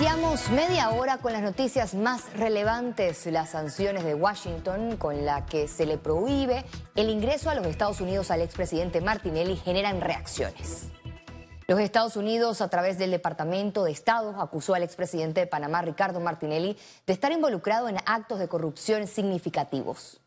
[0.00, 5.68] Iniciamos media hora con las noticias más relevantes, las sanciones de Washington con la que
[5.68, 6.64] se le prohíbe
[6.96, 10.86] el ingreso a los Estados Unidos al expresidente Martinelli generan reacciones.
[11.68, 16.18] Los Estados Unidos, a través del Departamento de Estado, acusó al expresidente de Panamá, Ricardo
[16.18, 20.22] Martinelli, de estar involucrado en actos de corrupción significativos.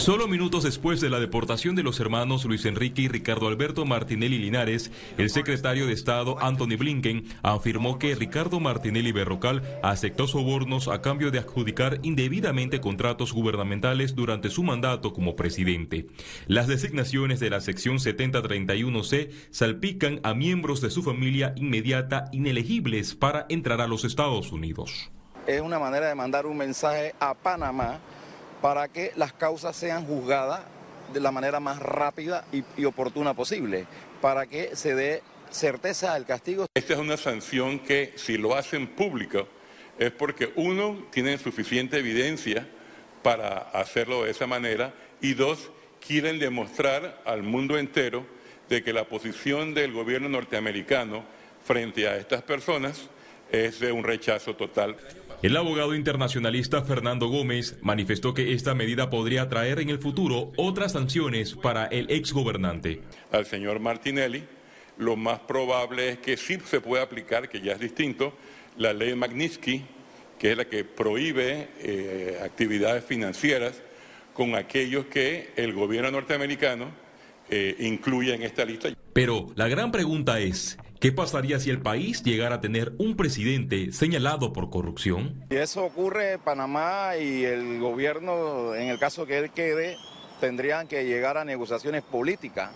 [0.00, 4.38] Solo minutos después de la deportación de los hermanos Luis Enrique y Ricardo Alberto Martinelli
[4.38, 11.02] Linares, el secretario de Estado Anthony Blinken afirmó que Ricardo Martinelli Berrocal aceptó sobornos a
[11.02, 16.06] cambio de adjudicar indebidamente contratos gubernamentales durante su mandato como presidente.
[16.46, 23.44] Las designaciones de la sección 7031C salpican a miembros de su familia inmediata inelegibles para
[23.50, 25.10] entrar a los Estados Unidos.
[25.46, 28.00] Es una manera de mandar un mensaje a Panamá
[28.60, 30.60] para que las causas sean juzgadas
[31.12, 33.86] de la manera más rápida y, oportuna posible,
[34.20, 36.66] para que se dé certeza al castigo.
[36.74, 39.48] Esta es una sanción que si lo hacen público
[39.98, 42.66] es porque uno, tiene suficiente evidencia
[43.22, 45.70] para hacerlo de esa manera y dos,
[46.06, 48.24] quieren demostrar al mundo entero
[48.68, 51.24] de que la posición del gobierno norteamericano
[51.64, 53.10] frente a estas personas
[53.50, 54.96] es de un rechazo total.
[55.42, 60.92] El abogado internacionalista Fernando Gómez manifestó que esta medida podría traer en el futuro otras
[60.92, 63.00] sanciones para el exgobernante.
[63.32, 64.44] Al señor Martinelli,
[64.98, 68.34] lo más probable es que sí se pueda aplicar, que ya es distinto,
[68.76, 69.82] la ley Magnitsky,
[70.38, 73.80] que es la que prohíbe eh, actividades financieras
[74.34, 76.90] con aquellos que el gobierno norteamericano
[77.48, 78.90] eh, incluye en esta lista.
[79.14, 83.90] Pero la gran pregunta es, ¿Qué pasaría si el país llegara a tener un presidente
[83.90, 85.46] señalado por corrupción?
[85.48, 89.96] Si eso ocurre, Panamá y el gobierno, en el caso que él quede,
[90.40, 92.72] tendrían que llegar a negociaciones políticas,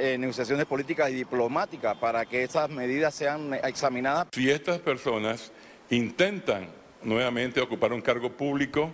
[0.00, 4.28] eh, negociaciones políticas y diplomáticas para que esas medidas sean examinadas.
[4.32, 5.52] Si estas personas
[5.90, 6.68] intentan
[7.02, 8.90] nuevamente ocupar un cargo público,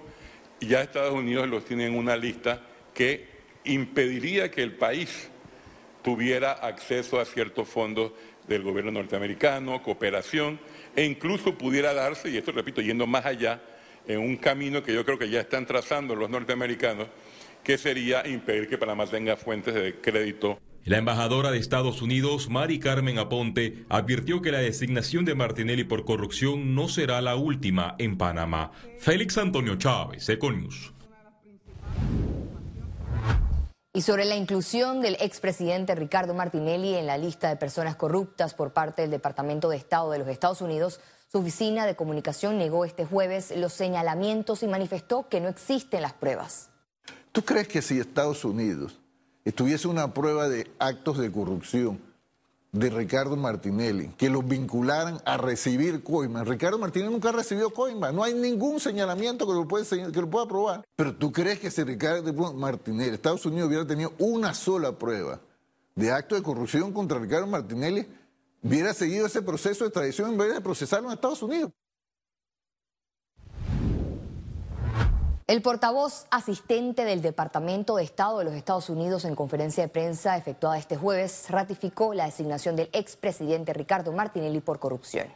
[0.61, 2.63] ya Estados Unidos los tiene en una lista
[2.95, 3.29] que
[3.63, 5.31] impediría que el país
[6.03, 8.13] tuviera acceso a ciertos fondos
[8.55, 10.59] del gobierno norteamericano, cooperación,
[10.97, 13.61] e incluso pudiera darse, y esto repito, yendo más allá,
[14.07, 17.09] en un camino que yo creo que ya están trazando los norteamericanos,
[17.63, 20.59] que sería impedir que Panamá tenga fuentes de crédito.
[20.85, 26.05] La embajadora de Estados Unidos, Mari Carmen Aponte, advirtió que la designación de Martinelli por
[26.05, 28.73] corrupción no será la última en Panamá.
[28.99, 30.95] Félix Antonio Chávez, Econius.
[33.93, 38.73] Y sobre la inclusión del expresidente Ricardo Martinelli en la lista de personas corruptas por
[38.73, 43.05] parte del Departamento de Estado de los Estados Unidos, su oficina de comunicación negó este
[43.05, 46.71] jueves los señalamientos y manifestó que no existen las pruebas.
[47.33, 49.01] ¿Tú crees que si Estados Unidos
[49.45, 52.01] estuviese una prueba de actos de corrupción
[52.73, 56.45] de Ricardo Martinelli, que los vincularan a recibir coima.
[56.45, 60.31] Ricardo Martinelli nunca ha recibido coima, no hay ningún señalamiento que lo, puede, que lo
[60.31, 60.87] pueda probar.
[60.97, 65.41] Pero tú crees que si Ricardo Martinelli, Estados Unidos hubiera tenido una sola prueba
[65.97, 68.07] de acto de corrupción contra Ricardo Martinelli,
[68.63, 71.73] hubiera seguido ese proceso de extradición en vez de procesarlo en Estados Unidos.
[75.51, 80.37] El portavoz asistente del Departamento de Estado de los Estados Unidos en conferencia de prensa
[80.37, 85.27] efectuada este jueves ratificó la designación del expresidente Ricardo Martinelli por corrupción.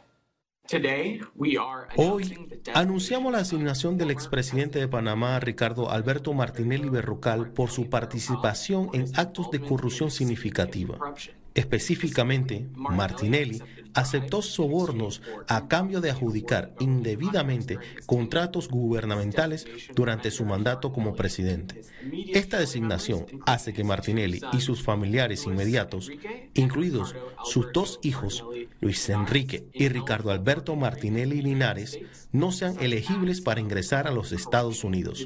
[1.97, 8.91] Hoy anunciamos la asignación del expresidente de Panamá, Ricardo Alberto Martinelli Berrocal, por su participación
[8.93, 10.97] en actos de corrupción significativa.
[11.55, 13.61] Específicamente, Martinelli
[13.93, 21.81] aceptó sobornos a cambio de adjudicar indebidamente contratos gubernamentales durante su mandato como presidente.
[22.33, 26.11] Esta designación hace que Martinelli y sus familiares inmediatos,
[26.53, 28.43] incluidos sus dos hijos,
[28.81, 31.97] Luis Enrique y Ricardo Alberto Martinelli Linares,
[32.33, 35.25] no sean elegibles para ingresar a los Estados Unidos.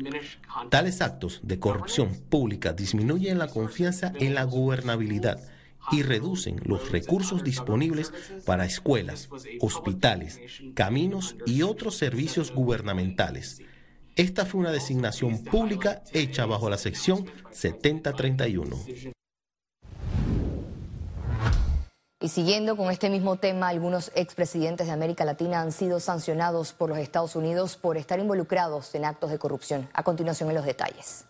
[0.70, 5.40] Tales actos de corrupción pública disminuyen la confianza en la gobernabilidad
[5.92, 8.14] y reducen los recursos disponibles
[8.46, 9.30] para escuelas,
[9.60, 10.40] hospitales,
[10.74, 13.62] caminos y otros servicios gubernamentales.
[14.16, 18.78] Esta fue una designación pública hecha bajo la sección 7031.
[22.22, 26.90] Y siguiendo con este mismo tema, algunos expresidentes de América Latina han sido sancionados por
[26.90, 29.90] los Estados Unidos por estar involucrados en actos de corrupción.
[29.94, 31.24] A continuación en los detalles.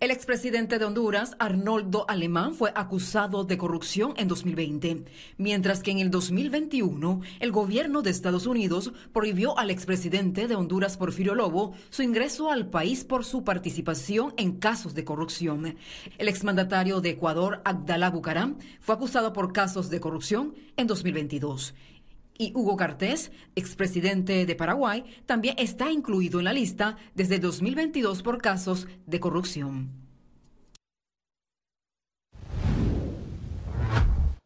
[0.00, 5.04] El expresidente de Honduras, Arnoldo Alemán, fue acusado de corrupción en 2020,
[5.38, 10.96] mientras que en el 2021 el gobierno de Estados Unidos prohibió al expresidente de Honduras,
[10.96, 15.76] Porfirio Lobo, su ingreso al país por su participación en casos de corrupción.
[16.16, 21.74] El exmandatario de Ecuador, Abdalá Bucaram, fue acusado por casos de corrupción en 2022
[22.38, 28.40] y Hugo Cartés, expresidente de Paraguay, también está incluido en la lista desde 2022 por
[28.40, 30.08] casos de corrupción.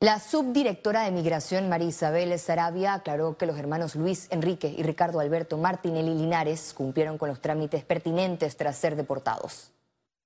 [0.01, 5.21] La subdirectora de Migración, María Isabel Sarabia, aclaró que los hermanos Luis Enrique y Ricardo
[5.21, 9.72] Alberto Martinelli Linares cumplieron con los trámites pertinentes tras ser deportados.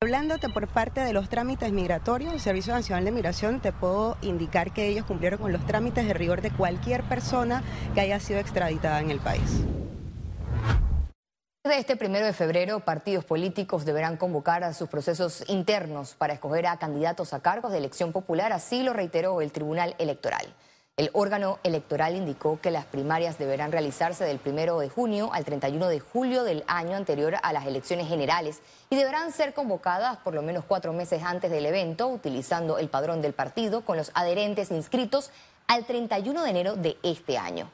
[0.02, 4.74] Hablándote por parte de los trámites migratorios, el Servicio Nacional de Migración te puedo indicar
[4.74, 7.62] que ellos cumplieron con los trámites de rigor de cualquier persona
[7.94, 9.64] que haya sido extraditada en el país.
[11.64, 16.66] Desde este primero de febrero, partidos políticos deberán convocar a sus procesos internos para escoger
[16.66, 20.54] a candidatos a cargos de elección popular, así lo reiteró el Tribunal Electoral.
[20.98, 25.88] El órgano electoral indicó que las primarias deberán realizarse del 1 de junio al 31
[25.88, 30.40] de julio del año anterior a las elecciones generales y deberán ser convocadas por lo
[30.40, 35.32] menos cuatro meses antes del evento, utilizando el padrón del partido con los adherentes inscritos
[35.66, 37.70] al 31 de enero de este año.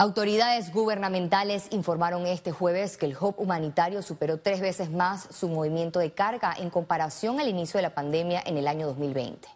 [0.00, 5.98] Autoridades gubernamentales informaron este jueves que el hub humanitario superó tres veces más su movimiento
[5.98, 9.48] de carga en comparación al inicio de la pandemia en el año 2020.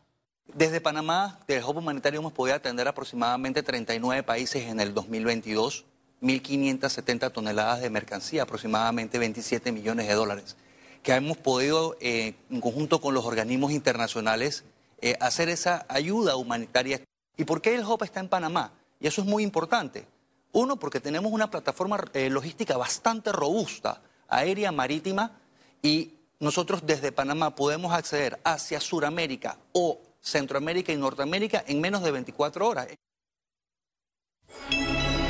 [0.52, 5.84] Desde Panamá, del hub humanitario hemos podido atender aproximadamente 39 países en el 2022,
[6.20, 10.56] 1.570 toneladas de mercancía, aproximadamente 27 millones de dólares,
[11.04, 14.64] que hemos podido, eh, en conjunto con los organismos internacionales,
[15.02, 17.00] eh, hacer esa ayuda humanitaria.
[17.36, 18.72] ¿Y por qué el hub está en Panamá?
[18.98, 20.04] Y eso es muy importante
[20.52, 25.38] uno, porque tenemos una plataforma eh, logística bastante robusta, aérea, marítima,
[25.82, 32.10] y nosotros desde Panamá podemos acceder hacia Sudamérica o Centroamérica y Norteamérica en menos de
[32.10, 32.88] 24 horas.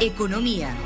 [0.01, 0.77] Economía.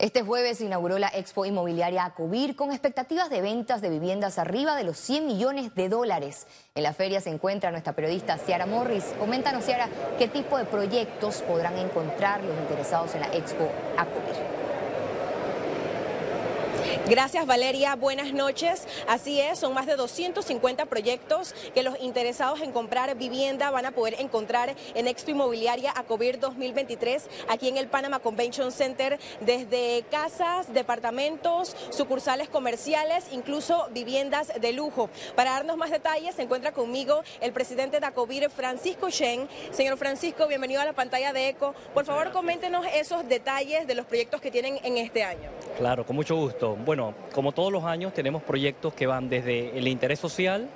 [0.00, 4.74] Este jueves se inauguró la Expo Inmobiliaria Acobir con expectativas de ventas de viviendas arriba
[4.74, 6.46] de los 100 millones de dólares.
[6.74, 9.04] En la feria se encuentra nuestra periodista Ciara Morris.
[9.18, 13.68] Coméntanos, Ciara, qué tipo de proyectos podrán encontrar los interesados en la Expo
[13.98, 14.59] Acobir.
[17.08, 18.86] Gracias Valeria, buenas noches.
[19.08, 23.90] Así es, son más de 250 proyectos que los interesados en comprar vivienda van a
[23.90, 30.72] poder encontrar en Expo Inmobiliaria Acobir 2023 aquí en el Panama Convention Center, desde casas,
[30.72, 35.10] departamentos, sucursales comerciales, incluso viviendas de lujo.
[35.34, 39.48] Para darnos más detalles se encuentra conmigo el presidente de Acobir, Francisco Shen.
[39.72, 41.74] Señor Francisco, bienvenido a la pantalla de ECO.
[41.92, 45.50] Por favor, coméntenos esos detalles de los proyectos que tienen en este año.
[45.76, 46.76] Claro, con mucho gusto.
[46.90, 50.68] Bueno, como todos los años tenemos proyectos que van desde el interés social,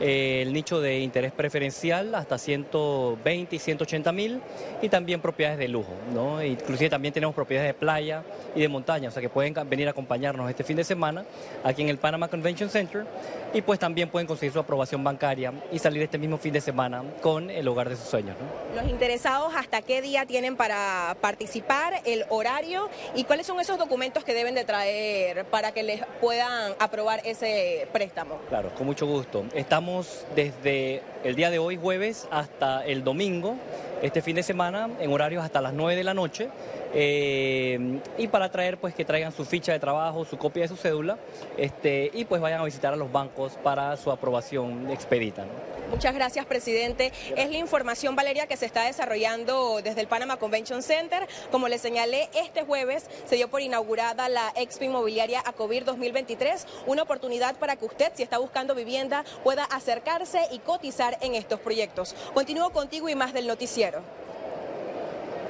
[0.00, 4.40] eh, el nicho de interés preferencial hasta 120 y 180 mil
[4.80, 6.42] y también propiedades de lujo, ¿no?
[6.42, 8.22] Inclusive también tenemos propiedades de playa
[8.54, 11.24] y de montaña, o sea que pueden venir a acompañarnos este fin de semana
[11.62, 13.04] aquí en el Panama Convention Center
[13.52, 17.02] y pues también pueden conseguir su aprobación bancaria y salir este mismo fin de semana
[17.20, 18.36] con el hogar de sus sueños.
[18.74, 24.24] Los interesados, ¿hasta qué día tienen para participar, el horario y cuáles son esos documentos
[24.24, 28.38] que deben de traer para que les puedan aprobar ese préstamo?
[28.48, 29.44] Claro, con mucho gusto.
[29.54, 29.89] Estamos
[30.34, 33.56] desde el día de hoy, jueves, hasta el domingo,
[34.02, 36.48] este fin de semana, en horarios hasta las 9 de la noche.
[36.92, 40.76] Eh, y para traer pues que traigan su ficha de trabajo, su copia de su
[40.76, 41.18] cédula
[41.56, 45.44] este, y pues vayan a visitar a los bancos para su aprobación expedita.
[45.90, 47.12] Muchas gracias, presidente.
[47.36, 51.28] Es la información, Valeria, que se está desarrollando desde el Panama Convention Center.
[51.50, 57.02] Como le señalé, este jueves se dio por inaugurada la Expo Inmobiliaria Acovir 2023, una
[57.02, 62.14] oportunidad para que usted, si está buscando vivienda, pueda acercarse y cotizar en estos proyectos.
[62.34, 64.02] Continúo contigo y más del noticiero.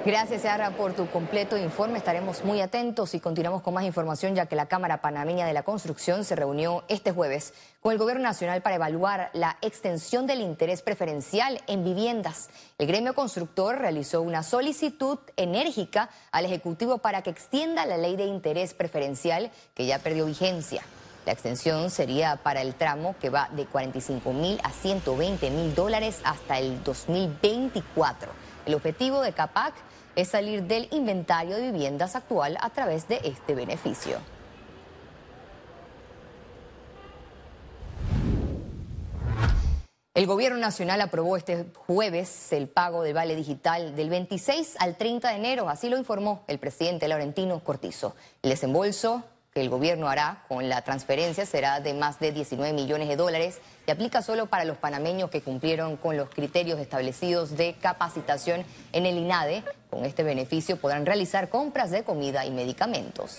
[0.02, 1.98] Gracias, Sara, por tu completo informe.
[1.98, 5.62] Estaremos muy atentos y continuamos con más información, ya que la Cámara Panameña de la
[5.62, 7.52] Construcción se reunió este jueves
[7.82, 12.48] con el Gobierno Nacional para evaluar la extensión del interés preferencial en viviendas.
[12.78, 18.24] El gremio constructor realizó una solicitud enérgica al Ejecutivo para que extienda la ley de
[18.24, 20.82] interés preferencial que ya perdió vigencia.
[21.26, 26.20] La extensión sería para el tramo que va de 45 mil a 120 mil dólares
[26.24, 28.32] hasta el 2024.
[28.64, 29.74] El objetivo de CAPAC
[30.16, 34.18] es salir del inventario de viviendas actual a través de este beneficio.
[40.14, 45.30] El Gobierno Nacional aprobó este jueves el pago del vale digital del 26 al 30
[45.30, 48.14] de enero, así lo informó el presidente Laurentino Cortizo.
[48.42, 53.08] El desembolso que el gobierno hará con la transferencia será de más de 19 millones
[53.08, 57.74] de dólares y aplica solo para los panameños que cumplieron con los criterios establecidos de
[57.74, 59.64] capacitación en el INADE.
[59.90, 63.38] Con este beneficio podrán realizar compras de comida y medicamentos.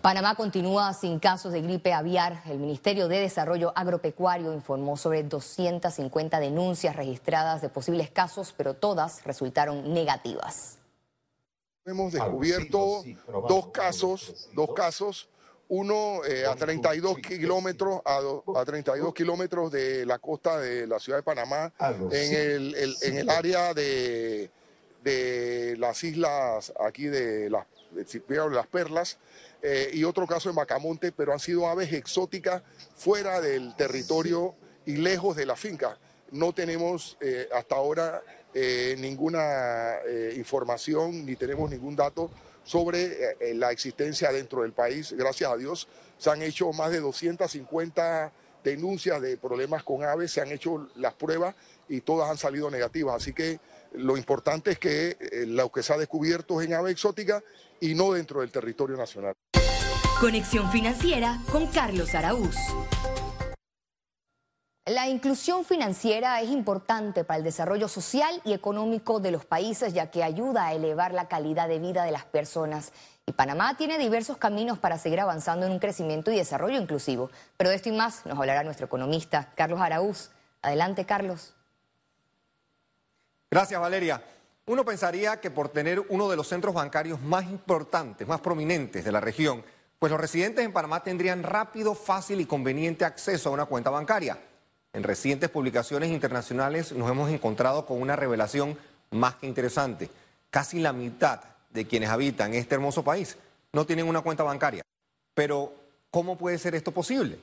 [0.00, 2.42] Panamá continúa sin casos de gripe aviar.
[2.46, 9.24] El Ministerio de Desarrollo Agropecuario informó sobre 250 denuncias registradas de posibles casos, pero todas
[9.24, 10.81] resultaron negativas.
[11.84, 13.02] Hemos descubierto
[13.48, 15.28] dos casos, dos casos,
[15.68, 21.22] uno eh, a 32 kilómetros a, 32 kilómetros de la costa de la ciudad de
[21.24, 21.72] Panamá,
[22.12, 24.50] en el, en el área de,
[25.02, 29.18] de las islas aquí de las, de las Perlas
[29.60, 32.62] eh, y otro caso en Bacamonte, pero han sido aves exóticas
[32.94, 34.54] fuera del territorio
[34.86, 35.98] y lejos de la finca.
[36.30, 38.22] No tenemos eh, hasta ahora
[38.54, 39.96] eh, ninguna
[40.36, 42.30] información ni tenemos ningún dato
[42.64, 45.12] sobre la existencia dentro del país.
[45.12, 48.32] Gracias a Dios se han hecho más de 250
[48.62, 51.56] denuncias de problemas con aves, se han hecho las pruebas
[51.88, 53.16] y todas han salido negativas.
[53.16, 53.58] Así que
[53.94, 55.16] lo importante es que
[55.48, 57.42] lo que se ha descubierto es en ave exótica
[57.80, 59.34] y no dentro del territorio nacional.
[60.20, 62.54] Conexión financiera con Carlos Araúz.
[64.86, 70.10] La inclusión financiera es importante para el desarrollo social y económico de los países, ya
[70.10, 72.92] que ayuda a elevar la calidad de vida de las personas.
[73.24, 77.30] Y Panamá tiene diversos caminos para seguir avanzando en un crecimiento y desarrollo inclusivo.
[77.56, 80.30] Pero de esto y más nos hablará nuestro economista, Carlos Araúz.
[80.62, 81.54] Adelante, Carlos.
[83.52, 84.20] Gracias, Valeria.
[84.66, 89.12] Uno pensaría que por tener uno de los centros bancarios más importantes, más prominentes de
[89.12, 89.64] la región,
[90.00, 94.38] pues los residentes en Panamá tendrían rápido, fácil y conveniente acceso a una cuenta bancaria.
[94.92, 98.76] En recientes publicaciones internacionales nos hemos encontrado con una revelación
[99.10, 100.10] más que interesante.
[100.50, 103.38] Casi la mitad de quienes habitan este hermoso país
[103.72, 104.82] no tienen una cuenta bancaria.
[105.34, 105.72] Pero,
[106.10, 107.38] ¿cómo puede ser esto posible?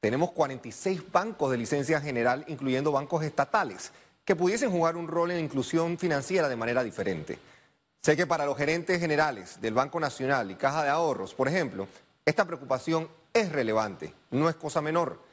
[0.00, 3.92] Tenemos 46 bancos de licencia general, incluyendo bancos estatales,
[4.24, 7.38] que pudiesen jugar un rol en la inclusión financiera de manera diferente.
[8.02, 11.88] Sé que para los gerentes generales del Banco Nacional y Caja de Ahorros, por ejemplo,
[12.26, 15.29] esta preocupación es relevante, no es cosa menor.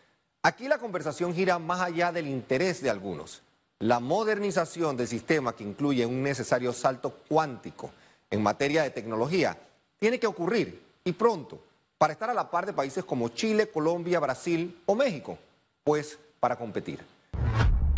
[0.48, 3.42] Aquí la conversación gira más allá del interés de algunos.
[3.80, 7.92] La modernización del sistema que incluye un necesario salto cuántico
[8.30, 9.58] en materia de tecnología
[10.00, 11.60] tiene que ocurrir y pronto
[11.98, 15.38] para estar a la par de países como Chile, Colombia, Brasil o México,
[15.84, 17.04] pues para competir.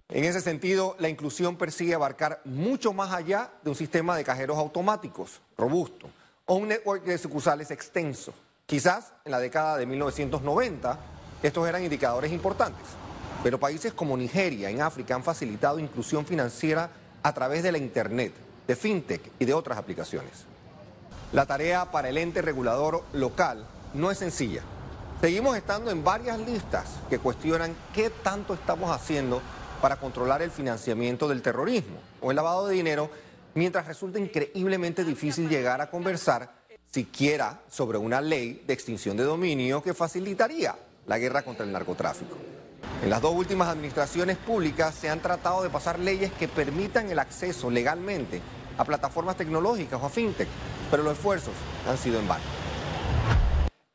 [0.08, 4.58] En ese sentido, la inclusión persigue abarcar mucho más allá de un sistema de cajeros
[4.58, 6.10] automáticos robusto
[6.48, 8.34] o un network de sucursales extenso.
[8.66, 12.86] Quizás en la década de 1990 estos eran indicadores importantes,
[13.44, 16.90] pero países como Nigeria en África han facilitado inclusión financiera
[17.24, 18.34] a través de la Internet,
[18.68, 20.46] de FinTech y de otras aplicaciones.
[21.32, 24.64] La tarea para el ente regulador local no es sencilla.
[25.22, 29.42] Seguimos estando en varias listas que cuestionan qué tanto estamos haciendo
[29.82, 33.10] para controlar el financiamiento del terrorismo o el lavado de dinero,
[33.54, 36.52] mientras resulta increíblemente difícil llegar a conversar
[36.92, 40.76] siquiera sobre una ley de extinción de dominio que facilitaría
[41.10, 42.38] la guerra contra el narcotráfico.
[43.02, 47.18] En las dos últimas administraciones públicas se han tratado de pasar leyes que permitan el
[47.18, 48.42] acceso legalmente
[48.78, 50.48] a plataformas tecnológicas o a fintech,
[50.92, 51.56] pero los esfuerzos
[51.88, 52.44] han sido en vano.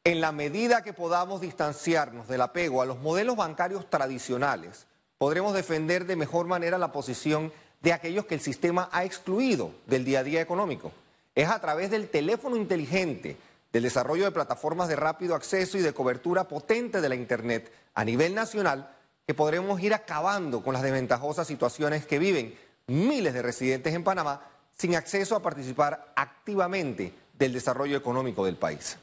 [0.02, 6.06] En la medida que podamos distanciarnos del apego a los modelos bancarios tradicionales, podremos defender
[6.06, 10.25] de mejor manera la posición de aquellos que el sistema ha excluido del día a
[10.25, 10.90] día económico.
[11.37, 13.37] Es a través del teléfono inteligente,
[13.75, 18.07] del desarrollo de plataformas de rápido acceso y de cobertura potente de la Internet a
[18.07, 23.93] nivel nacional que podremos ir acabando con las desventajosas situaciones que viven miles de residentes
[23.93, 24.40] en Panamá
[24.78, 28.97] sin acceso a participar activamente del desarrollo económico del país.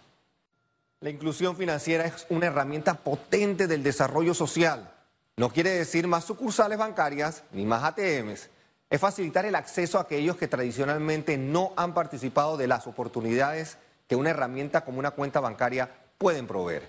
[1.01, 4.91] La inclusión financiera es una herramienta potente del desarrollo social
[5.37, 8.49] no quiere decir más sucursales bancarias ni más ATMs.
[8.89, 13.77] Es facilitar el acceso a aquellos que tradicionalmente no han participado de las oportunidades
[14.11, 16.85] que una herramienta como una cuenta bancaria pueden proveer.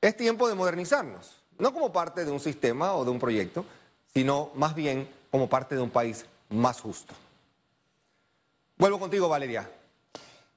[0.00, 3.64] Es tiempo de modernizarnos, no como parte de un sistema o de un proyecto,
[4.12, 7.14] sino más bien como parte de un país más justo.
[8.76, 9.70] Vuelvo contigo, Valeria.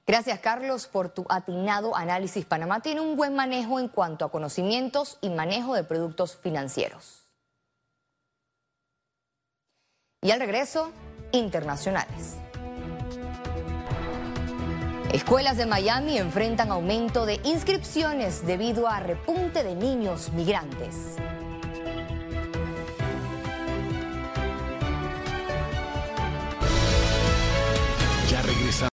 [0.08, 2.44] Gracias, Carlos, por tu atinado análisis.
[2.44, 7.28] Panamá tiene un buen manejo en cuanto a conocimientos y manejo de productos financieros.
[10.22, 10.90] Y al regreso,
[11.30, 12.38] internacionales.
[15.12, 21.16] Escuelas de Miami enfrentan aumento de inscripciones debido a repunte de niños migrantes.